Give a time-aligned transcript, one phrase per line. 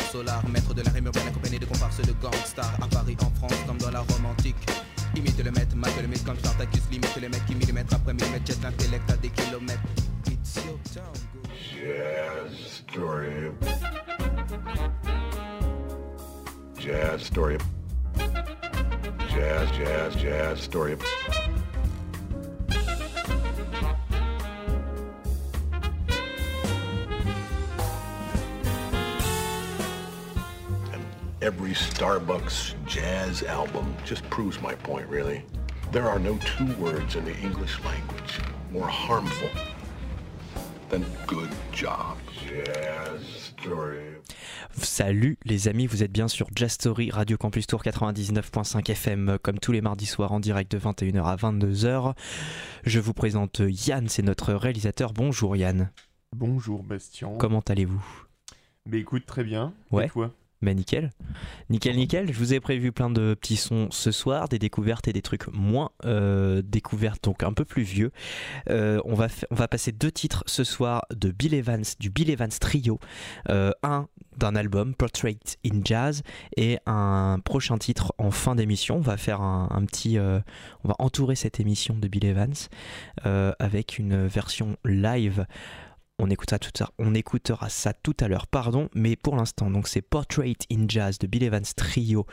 [0.00, 3.58] Solar, maître de la rime urbaine accompagné de comparses de gangsters à Paris, en France,
[3.66, 4.56] comme dans la Rome antique.
[5.16, 8.46] Imite le maître, mate le mythe comme Spartacus, limite le mec qui millimètre après millimètre,
[8.46, 9.80] jette l'intellect à des kilomètres.
[10.26, 11.12] It's your town.
[11.54, 13.52] Jazz, story.
[16.78, 17.58] Jazz, story.
[19.28, 20.96] Jazz, jazz, jazz, story
[31.42, 35.42] every Starbucks jazz album just proves my point, really.
[35.90, 38.40] There are no two words in the English language
[38.72, 39.48] more harmful
[40.88, 42.16] than good job.
[42.48, 43.20] Jazz
[43.60, 43.98] story.
[44.74, 49.58] Salut les amis, vous êtes bien sur Jazz Story, Radio Campus Tour 99.5 FM, comme
[49.58, 52.14] tous les mardis soirs en direct de 21h à 22h.
[52.84, 55.12] Je vous présente Yann, c'est notre réalisateur.
[55.12, 55.90] Bonjour Yann,
[56.34, 57.32] Bonjour Bastien.
[57.38, 58.02] comment allez-vous?
[58.86, 59.74] Mais écoute, très bien.
[59.92, 60.08] Et Ouais.
[60.08, 60.30] toi?
[60.62, 61.10] Bah nickel.
[61.70, 62.32] Nickel, nickel.
[62.32, 65.48] Je vous ai prévu plein de petits sons ce soir, des découvertes et des trucs
[65.52, 68.12] moins euh, découvertes, donc un peu plus vieux.
[68.70, 72.10] Euh, on, va fa- on va passer deux titres ce soir de Bill Evans, du
[72.10, 73.00] Bill Evans Trio.
[73.48, 74.06] Euh, un
[74.36, 75.36] d'un album, Portrait
[75.66, 76.22] in Jazz,
[76.56, 78.96] et un prochain titre en fin d'émission.
[78.96, 80.18] On va faire un, un petit...
[80.18, 82.54] on va entourer cette émission de Bill Evans
[83.58, 85.44] avec une version live
[86.22, 90.02] on écoutera, ça, on écoutera ça tout à l'heure, pardon, mais pour l'instant, donc c'est
[90.02, 92.26] Portrait in Jazz de Bill Evans Trio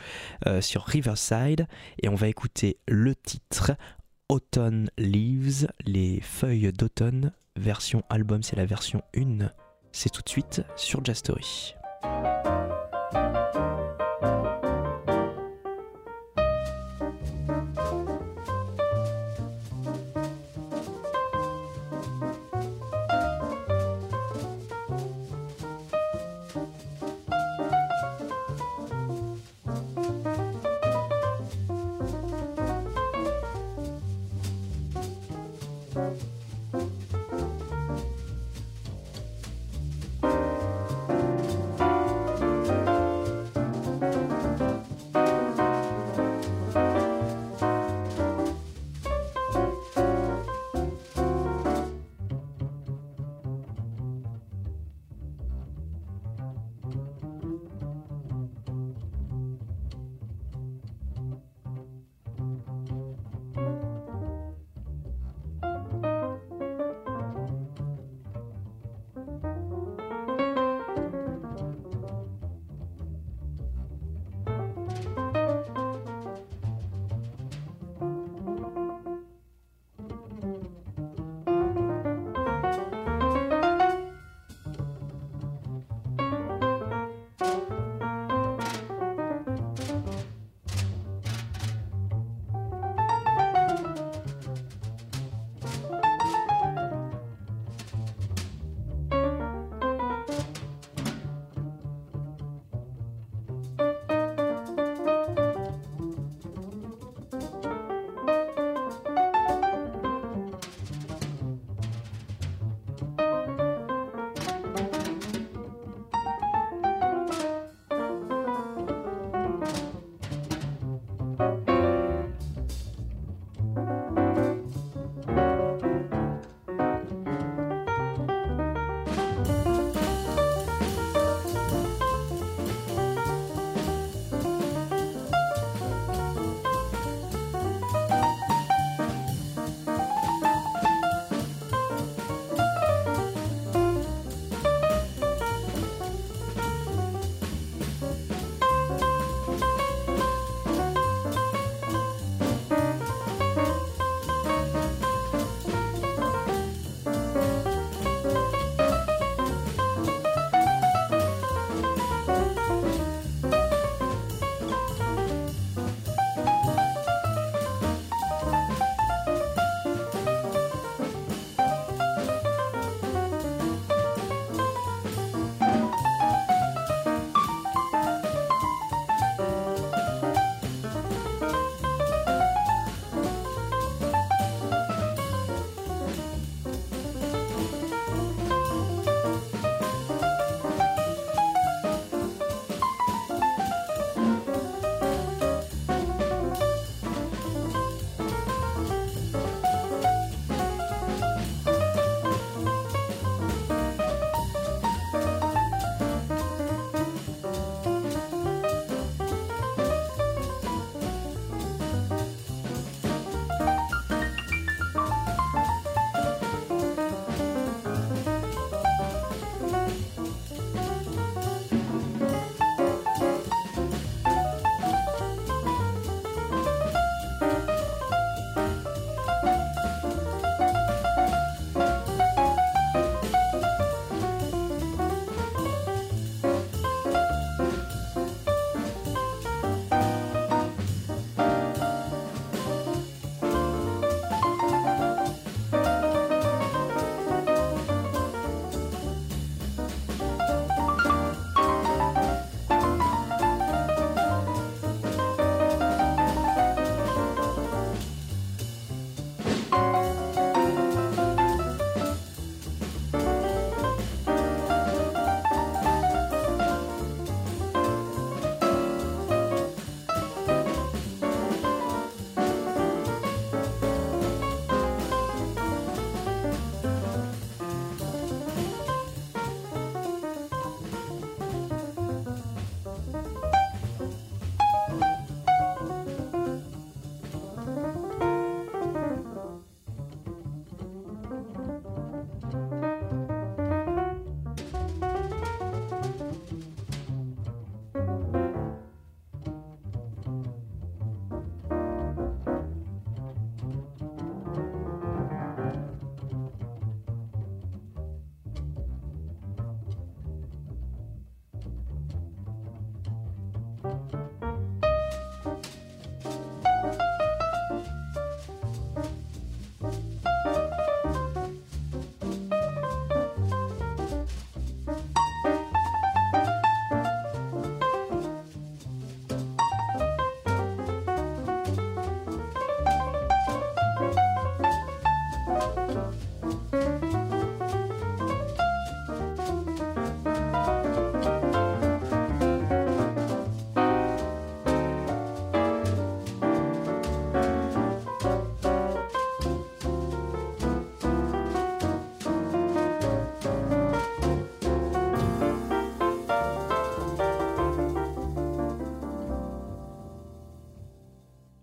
[0.46, 1.66] euh, sur Riverside,
[2.00, 3.72] et on va écouter le titre
[4.28, 9.50] Autumn Leaves, les feuilles d'automne, version album, c'est la version 1.
[9.90, 11.74] C'est tout de suite sur Jazz Story.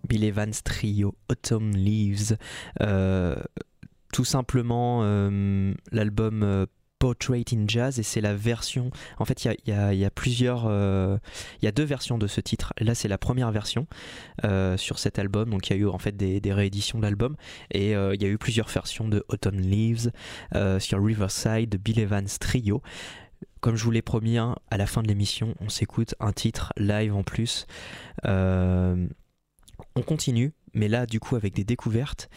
[0.07, 2.37] Bill Evans Trio, Autumn Leaves.
[2.81, 3.35] Euh,
[4.13, 6.65] tout simplement euh, l'album euh,
[6.99, 8.89] Portrait in Jazz et c'est la version.
[9.19, 9.71] En fait, il y
[10.05, 10.63] a, plusieurs.
[10.65, 12.73] Il y a deux versions de ce titre.
[12.79, 13.85] Là, c'est la première version
[14.77, 15.51] sur cet album.
[15.51, 17.35] Donc, il y a eu en fait des, rééditions de l'album
[17.69, 20.11] et il y a eu plusieurs versions de Autumn Leaves
[20.79, 22.81] sur Riverside de Bill Evans Trio.
[23.59, 26.73] Comme je vous l'ai promis, hein, à la fin de l'émission, on s'écoute un titre
[26.77, 27.67] live en plus.
[29.97, 32.29] On continue, mais là, du coup, avec des découvertes.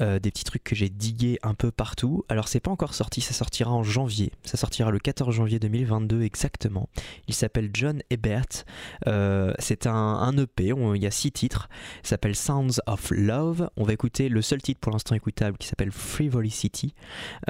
[0.00, 2.24] Euh, des petits trucs que j'ai digués un peu partout.
[2.30, 4.32] Alors c'est pas encore sorti, ça sortira en janvier.
[4.44, 6.88] Ça sortira le 14 janvier 2022 exactement.
[7.28, 8.64] Il s'appelle John Ebert.
[9.06, 11.68] Euh, c'est un, EP, il y a six titres.
[12.02, 13.68] Il s'appelle Sounds of Love.
[13.76, 16.94] On va écouter le seul titre pour l'instant écoutable qui s'appelle Frivolity.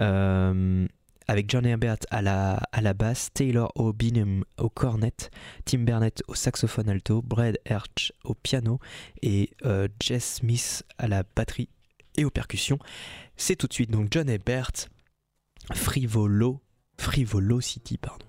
[0.01, 0.89] Euh,
[1.31, 5.15] avec John Ebert à la, à la basse, Taylor O'Binham au cornet,
[5.65, 8.81] Tim Burnett au saxophone alto, Brad Herch au piano
[9.23, 9.51] et
[10.01, 11.69] Jess Smith à la batterie
[12.17, 12.81] et aux percussions.
[13.37, 14.73] C'est tout de suite donc John Ebert,
[15.73, 16.61] Frivolo,
[16.99, 18.27] Frivolocity, pardon.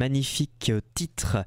[0.00, 1.44] Magnifique titre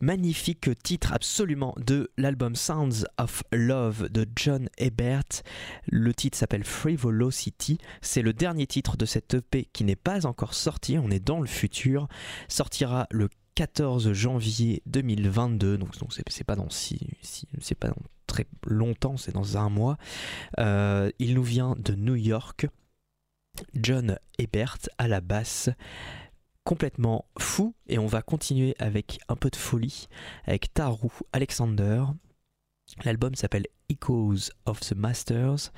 [0.00, 5.42] magnifique titre absolument de l'album Sounds of Love de John Ebert.
[5.86, 7.76] Le titre s'appelle Frivolosity.
[8.00, 10.96] C'est le dernier titre de cette EP qui n'est pas encore sorti.
[10.96, 12.08] On est dans le futur.
[12.48, 15.76] Sortira le 14 janvier 2022.
[15.76, 15.90] Donc
[16.28, 19.18] c'est pas dans si, c'est pas dans très longtemps.
[19.18, 19.98] C'est dans un mois.
[20.58, 22.66] Euh, il nous vient de New York.
[23.74, 25.70] John Ebert à la basse
[26.64, 30.08] complètement fou et on va continuer avec un peu de folie
[30.44, 32.04] avec Taru Alexander.
[33.04, 35.72] L'album s'appelle Echoes of the Masters.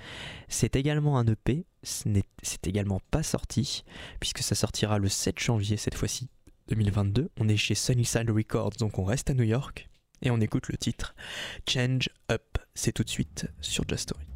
[0.48, 3.84] C'est également un EP, c'est également pas sorti
[4.20, 6.28] puisque ça sortira le 7 janvier cette fois-ci
[6.68, 7.30] 2022.
[7.38, 9.88] On est chez Sunnyside Records donc on reste à New York
[10.22, 11.14] et on écoute le titre
[11.68, 12.58] Change Up.
[12.74, 14.26] C'est tout de suite sur Just Story.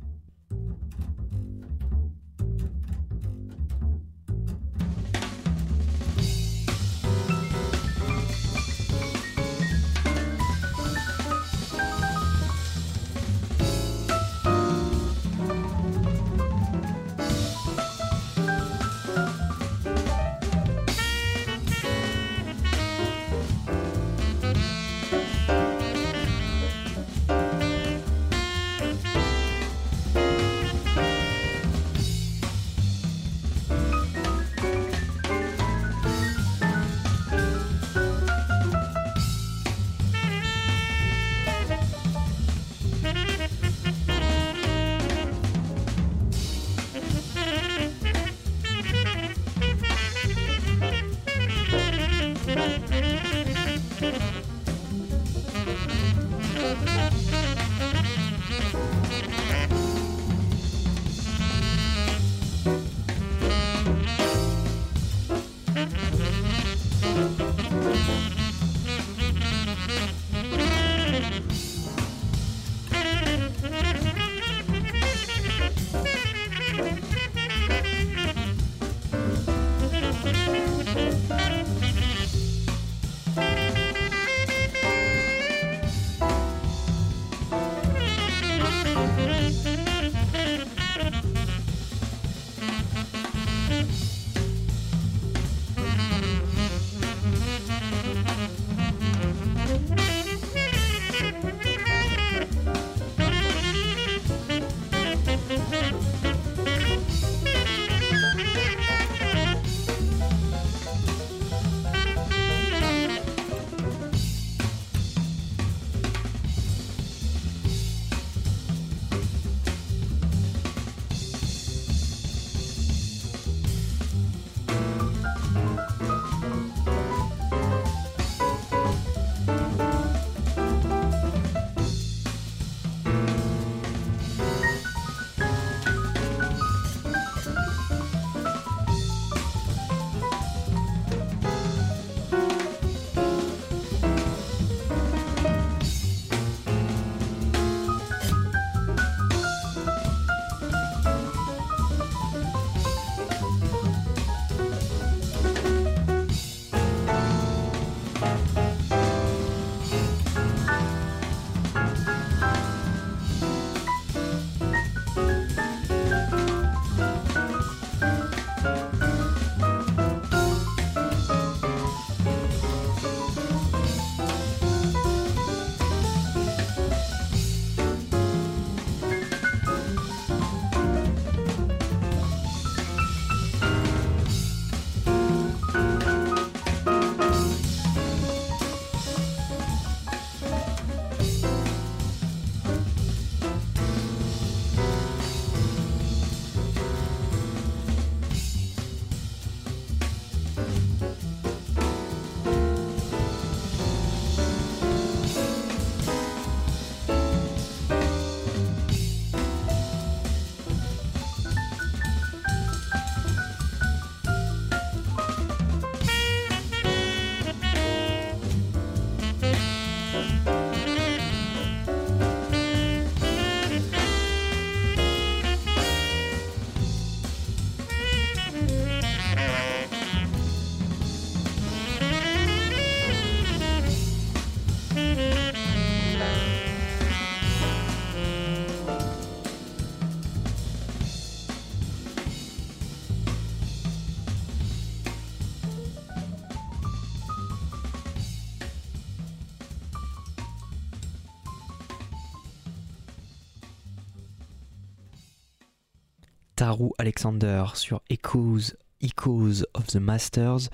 [256.60, 260.68] Taru Alexander sur Echoes Echoes of the Masters.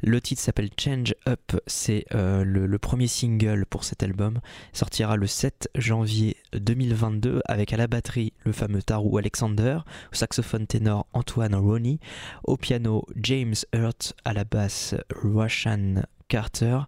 [0.00, 4.38] Le titre s'appelle Change Up, c'est euh, le, premier single pour cet album.
[4.72, 9.78] sortira le 7 janvier 2022 avec à la batterie le fameux Taru Alexander,
[10.12, 11.98] au saxophone ténor Antoine Roney,
[12.44, 16.78] au piano James Hurt, à la basse Roshan Carter.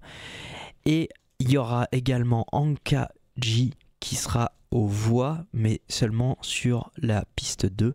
[0.84, 1.08] Et
[1.40, 7.66] il y aura également Anka G qui sera aux voix, mais seulement sur la piste
[7.66, 7.94] 2,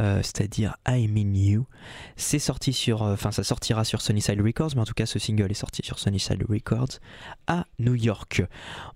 [0.00, 1.66] euh, c'est-à-dire I'm in You.
[2.16, 5.18] C'est sorti sur, euh, enfin ça sortira sur Sunnyside Records, mais en tout cas ce
[5.18, 6.98] single est sorti sur Sunnyside Records
[7.46, 8.42] à New York.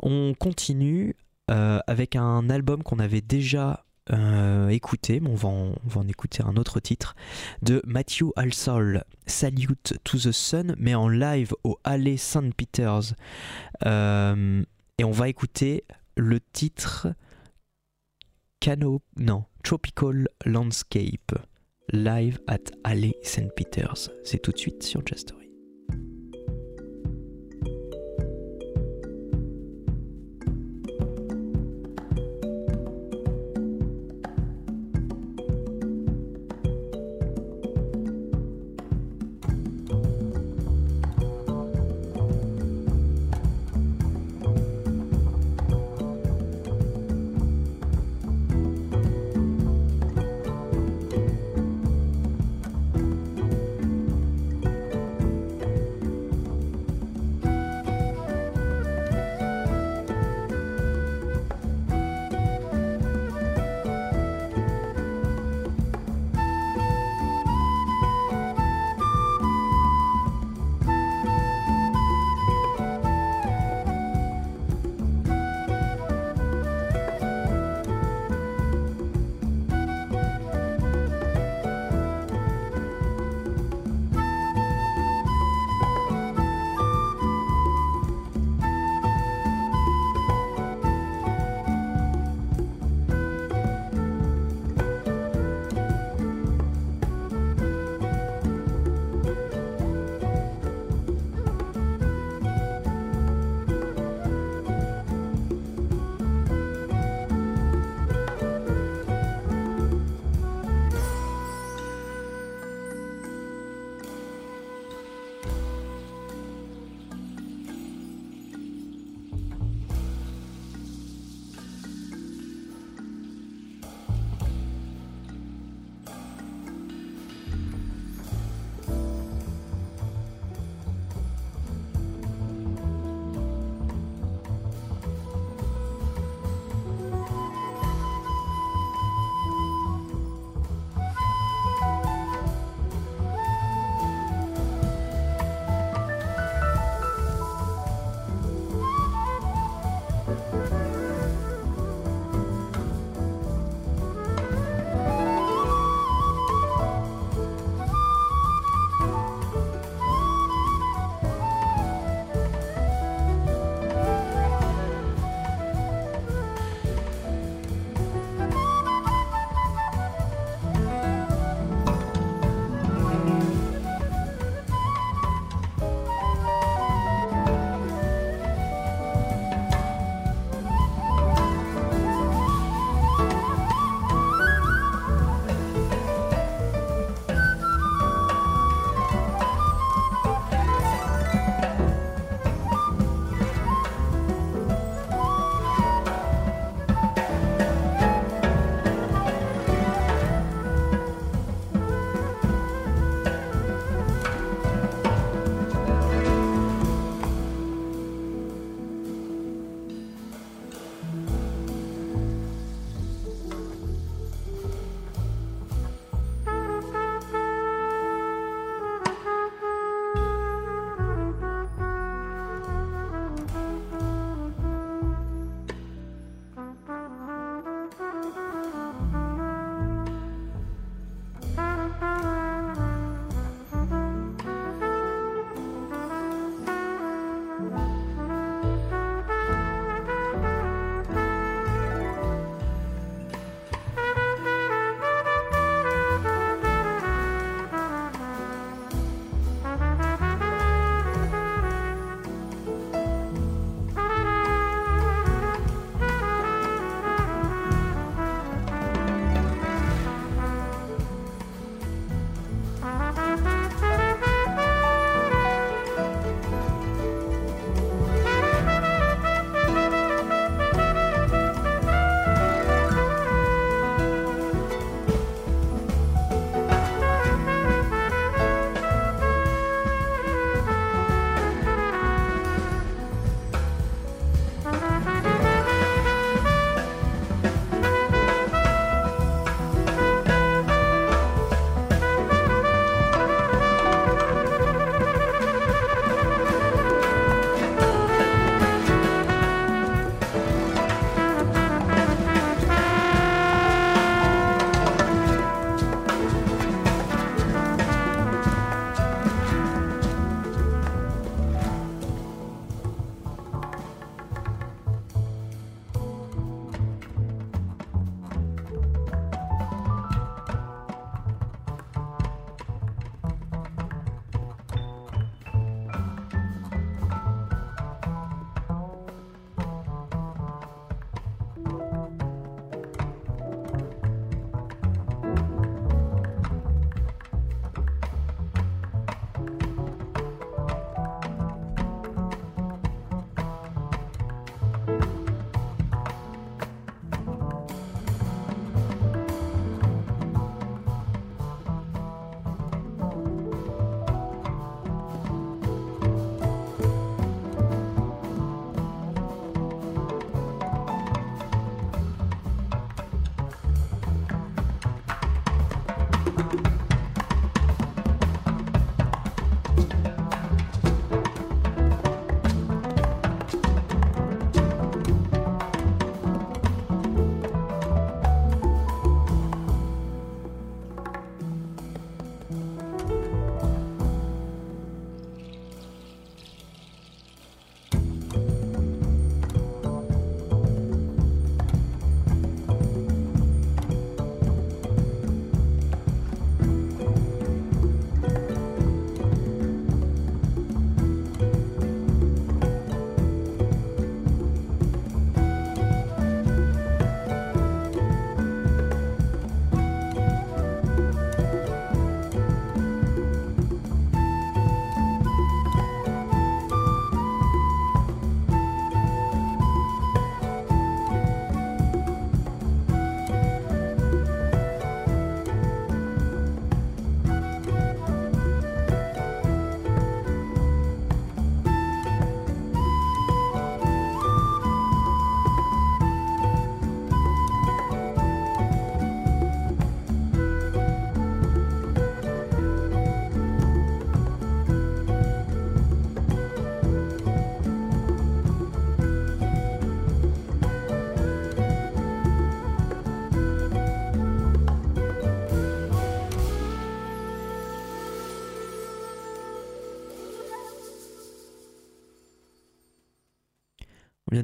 [0.00, 1.16] On continue
[1.50, 3.81] euh, avec un album qu'on avait déjà
[4.68, 7.16] écouté, mais on va, en, on va, en, écouter un autre titre
[7.62, 12.55] de Matthew Alsol, Salute to the Sun, mais en live au Alley St.
[12.55, 13.14] Peters.
[13.83, 15.85] et on va écouter
[16.16, 17.09] le titre
[18.61, 21.33] Cano, non, Tropical Landscape
[21.92, 23.55] live at Alley St.
[23.55, 24.11] Peters.
[24.24, 25.43] C'est tout de suite sur Just Story.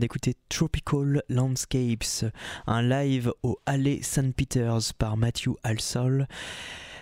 [0.01, 2.25] D'écouter Tropical Landscapes,
[2.67, 4.35] un live au Alley St.
[4.35, 6.27] Peters par Matthew Alsol.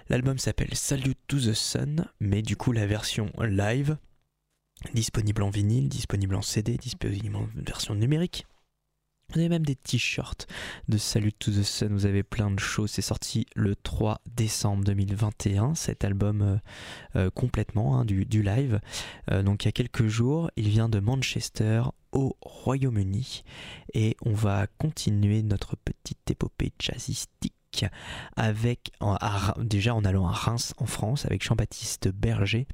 [0.08, 3.96] L'album s'appelle Salute to the Sun, mais du coup la version live,
[4.94, 8.46] disponible en vinyle, disponible en CD, disponible en version numérique.
[9.34, 10.46] Vous avez même des t-shirts
[10.88, 12.92] de Salute to the Sun, vous avez plein de choses.
[12.92, 16.56] C'est sorti le 3 décembre 2021, cet album euh,
[17.16, 18.80] euh, complètement hein, du, live.
[19.30, 23.42] Euh, donc il y a quelques jours, il vient de Manchester au Royaume-Uni
[23.92, 27.84] et on va continuer notre petite épopée jazzistique
[28.34, 28.92] avec
[29.58, 32.66] déjà en allant à Reims en France avec Jean-Baptiste Berger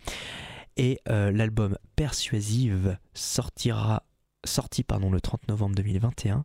[0.76, 4.04] et l'album Persuasive sortira
[4.44, 6.44] sorti pardon, le 30 novembre 2021.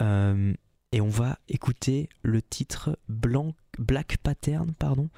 [0.00, 0.52] Euh,
[0.92, 5.10] et on va écouter le titre Blanc, Black Pattern, pardon,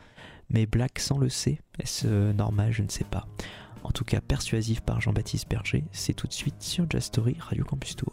[0.49, 1.61] mais Black sans le C.
[1.79, 2.73] Est-ce normal?
[2.73, 3.27] Je ne sais pas.
[3.85, 7.65] En tout cas, persuasif par Jean-Baptiste Berger, c'est tout de suite sur Jazz Story Radio
[7.65, 8.13] Campus Tour.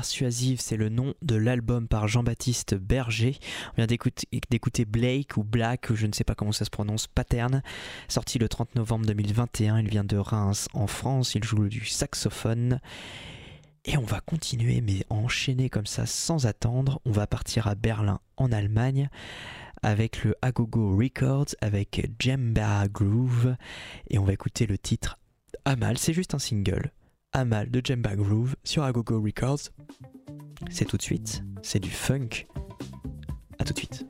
[0.00, 3.36] Persuasive, c'est le nom de l'album par Jean-Baptiste Berger.
[3.72, 7.60] On vient d'écouter Blake ou Black, je ne sais pas comment ça se prononce, Pattern,
[8.08, 9.80] sorti le 30 novembre 2021.
[9.80, 12.80] Il vient de Reims en France, il joue du saxophone.
[13.84, 17.02] Et on va continuer, mais enchaîner comme ça sans attendre.
[17.04, 19.10] On va partir à Berlin, en Allemagne,
[19.82, 23.54] avec le Agogo Records, avec Jemba Groove.
[24.08, 25.18] Et on va écouter le titre
[25.66, 26.90] Amal, c'est juste un single.
[27.32, 29.70] Amal de Jemba Groove sur Agogo Records.
[30.68, 32.46] C'est tout de suite, c'est du funk.
[33.60, 34.04] A tout de suite.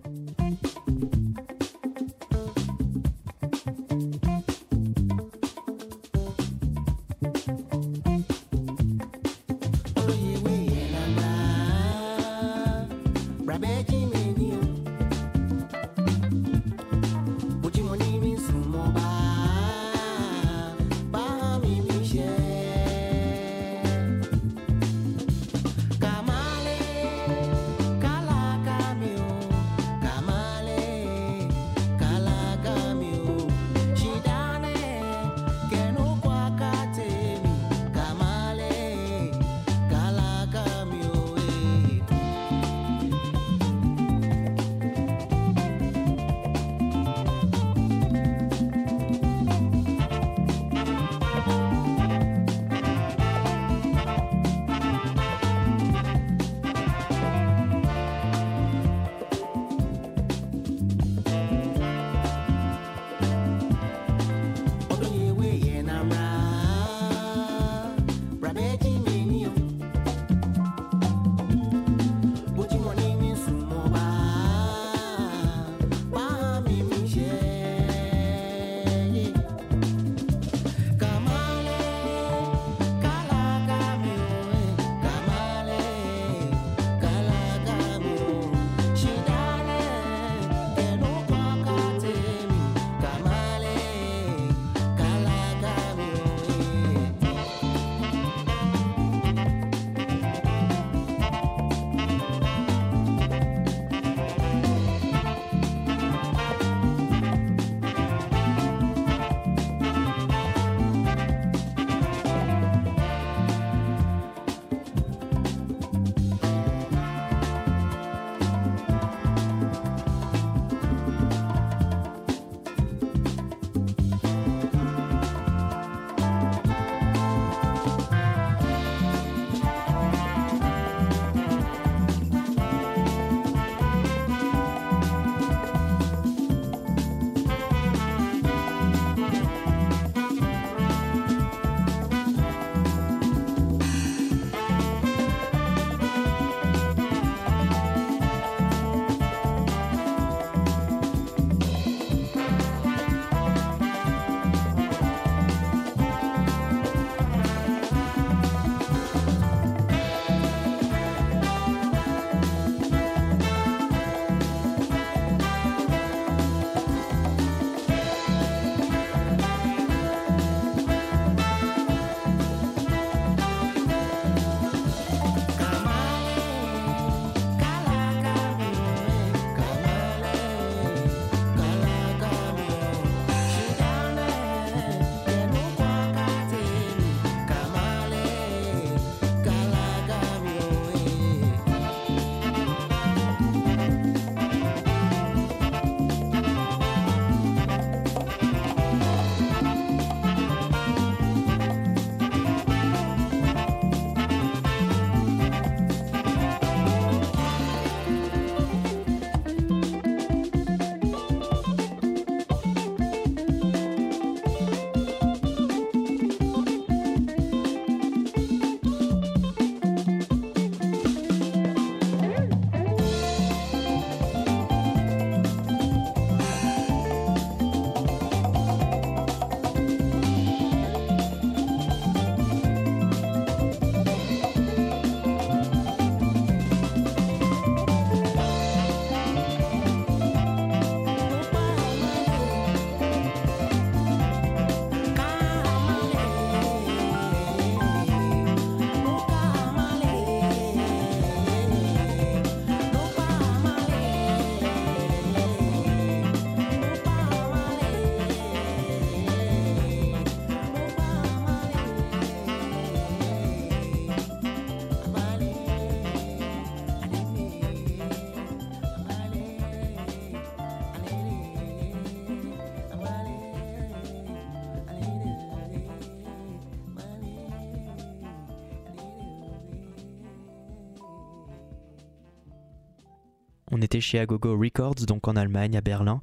[283.81, 286.21] On était chez Agogo Records, donc en Allemagne, à Berlin.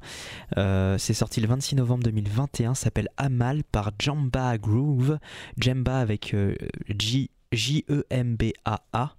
[0.58, 5.18] Euh, c'est sorti le 26 novembre 2021, s'appelle Amal par Jamba Groove.
[5.58, 6.54] Jamba avec euh,
[6.88, 9.14] J J-E-M-B-A-A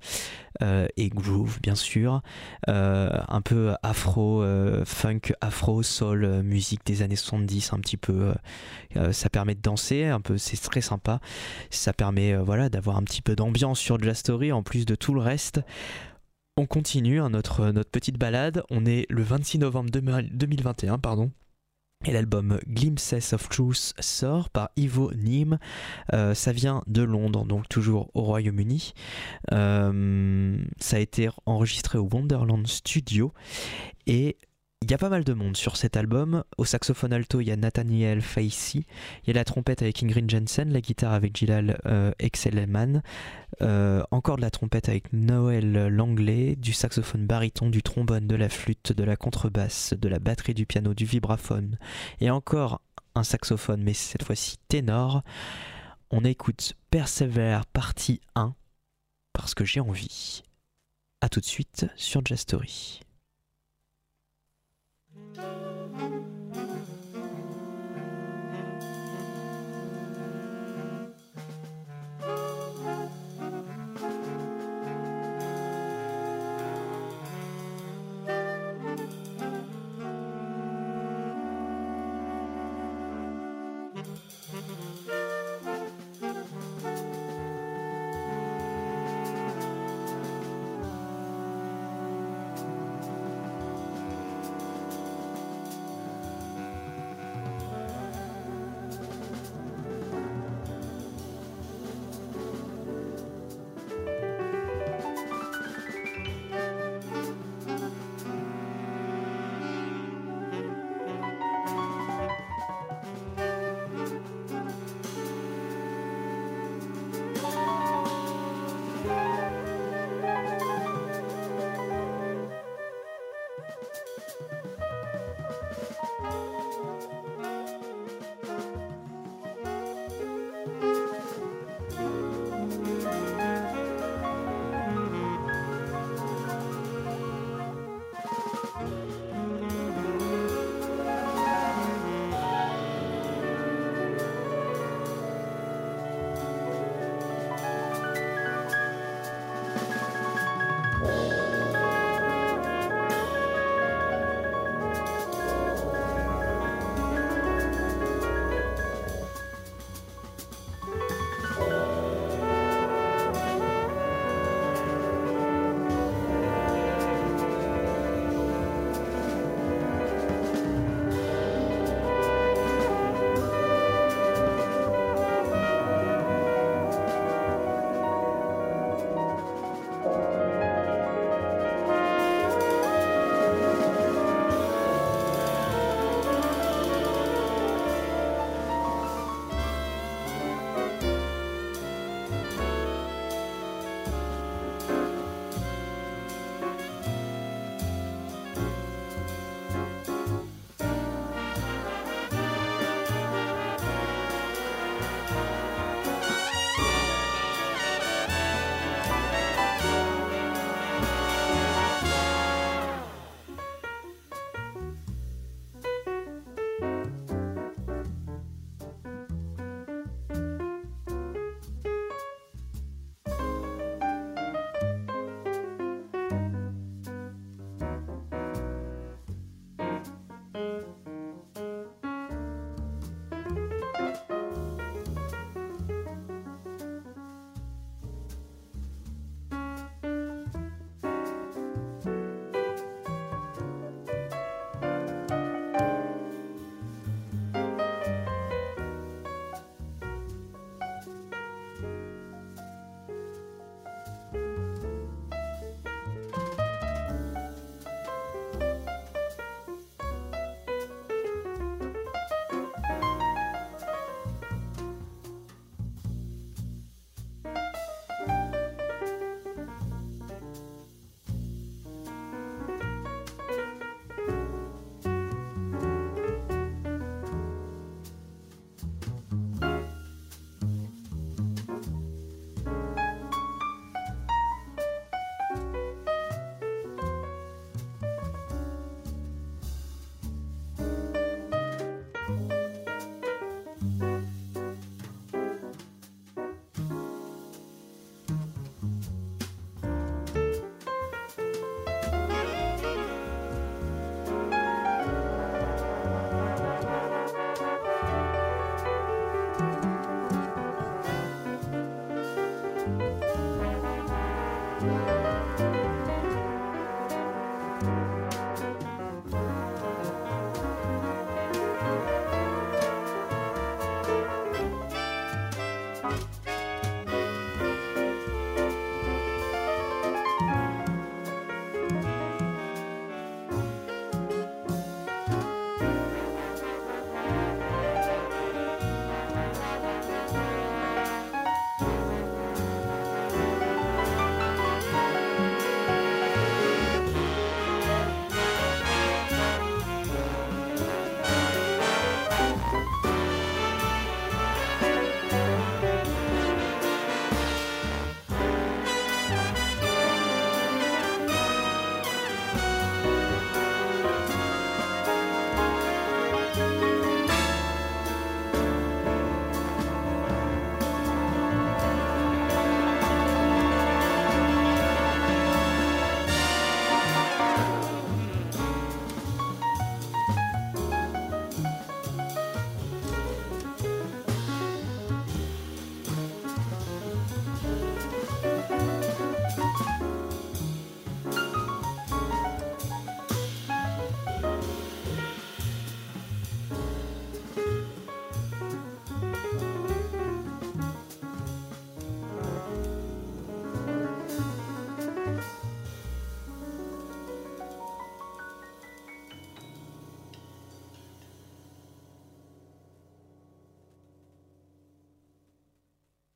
[0.62, 2.22] euh, et groove bien sûr,
[2.68, 4.46] un peu afro,
[4.86, 8.36] funk, afro, soul, musique des années 70 un petit peu,
[9.12, 11.22] ça permet de danser, un peu, c'est très sympa,
[11.72, 15.16] ça permet voilà d'avoir un petit peu d'ambiance sur Jazz Story en plus de tout
[15.16, 15.62] le reste.
[16.60, 21.32] On continue hein, notre, petite balade, on est le 26 novembre 2021 pardon.
[22.04, 25.58] Et l'album Glimpses of Truth sort par Ivo Nim.
[26.12, 28.92] Euh, ça vient de Londres, donc toujours au Royaume-Uni.
[29.54, 33.34] Euh, ça a été enregistré au Wonderland Studio.
[34.06, 34.36] Et
[34.82, 36.44] il y a pas mal de monde sur cet album.
[36.58, 38.86] Au saxophone alto, il y a Nathaniel Facey.
[39.24, 43.04] Il y a la trompette avec Ingrid Jensen, la guitare avec Gilal euh, Excelman.
[43.62, 48.50] Euh, encore de la trompette avec Noël Langlais, du saxophone baryton, du trombone, de la
[48.50, 51.78] flûte, de la contrebasse, de la batterie du piano, du vibraphone.
[52.22, 52.82] Et encore
[53.16, 55.24] un saxophone, mais cette fois-ci ténor.
[56.10, 58.56] On écoute Persevere partie 1
[59.34, 60.42] parce que j'ai envie.
[61.22, 62.46] A tout de suite sur Jazz.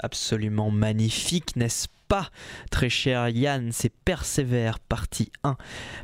[0.03, 2.29] Absolument magnifique, n'est-ce pas,
[2.69, 3.71] très cher Yann?
[3.71, 5.57] C'est Persévère, partie 1,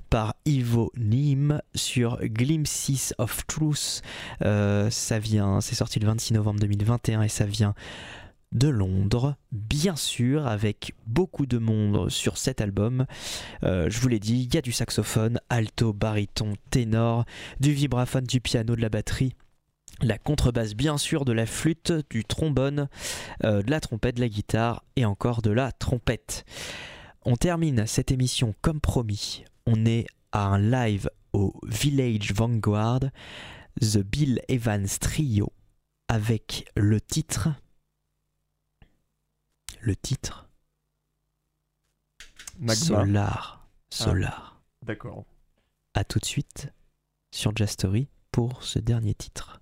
[0.09, 4.01] par Ivo Nim sur Glimpses of Truth.
[4.43, 7.75] Euh, c'est sorti le 26 novembre 2021 et ça vient
[8.51, 13.05] de Londres, bien sûr, avec beaucoup de monde sur cet album.
[13.63, 17.25] Euh, je vous l'ai dit, il y a du saxophone, alto, baryton, ténor,
[17.59, 19.35] du vibraphone, du piano, de la batterie.
[20.01, 22.87] La contrebasse bien sûr, de la flûte, du trombone,
[23.43, 26.45] euh, de la trompette, de la guitare et encore de la trompette.
[27.23, 29.43] On termine cette émission comme promis.
[29.65, 33.01] On est à un live au Village Vanguard,
[33.81, 35.51] The Bill Evans Trio,
[36.07, 37.49] avec le titre
[39.81, 40.49] le titre
[42.59, 42.75] Magma.
[42.75, 43.69] Solar.
[43.89, 44.61] Solar.
[44.83, 45.25] D'accord.
[45.93, 46.71] A tout de suite
[47.31, 49.61] sur Jastory pour ce dernier titre.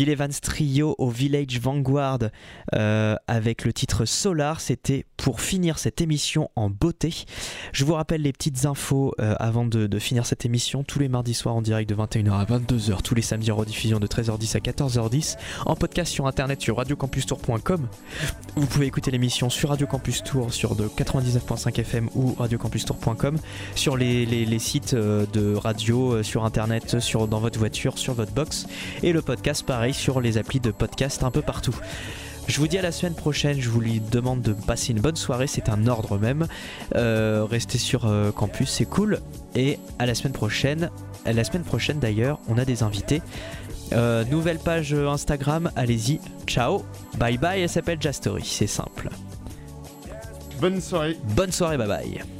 [0.00, 2.18] Bill Evans Trio Village Vanguard
[2.74, 4.60] euh, avec le titre Solar.
[4.60, 7.24] C'était pour finir cette émission en beauté.
[7.72, 10.82] Je vous rappelle les petites infos euh, avant de, finir cette émission.
[10.84, 13.02] Tous les mardis soirs en direct de 21h à 22h.
[13.02, 15.36] Tous les samedis en rediffusion de 13h10 à 14h10.
[15.66, 17.86] En podcast sur internet sur radiocampustour.com.
[18.56, 23.36] Vous pouvez écouter l'émission sur Radio Campus Tour sur de 99.5 FM ou radiocampustour.com.
[23.74, 28.32] Sur les, les- sites euh, de radio, sur internet, sur, dans votre voiture, sur votre
[28.32, 28.66] box.
[29.02, 31.76] Et le podcast pareil sur les applis de podcast un peu partout.
[32.46, 35.16] Je vous dis à la semaine prochaine, je vous lui demande de passer une bonne
[35.16, 36.46] soirée, c'est un ordre même.
[36.96, 39.20] Euh, restez sur euh, campus, c'est cool.
[39.54, 40.90] Et à la semaine prochaine,
[41.24, 43.22] à la semaine prochaine d'ailleurs, on a des invités.
[43.92, 46.84] Euh, nouvelle page Instagram, allez-y, ciao,
[47.18, 49.10] bye bye, elle s'appelle Jastory, c'est simple.
[50.60, 51.16] Bonne soirée.
[51.34, 52.39] Bonne soirée, bye bye.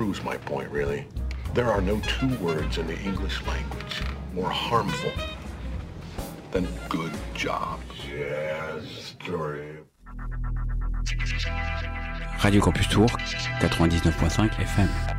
[0.00, 1.06] proves my point, really.
[1.52, 4.00] There are no two words in the English language
[4.32, 5.12] more harmful
[6.52, 7.80] than good job.
[8.08, 9.76] Jazz story.
[12.42, 15.09] Radio Campus Tour, 99.5 FM.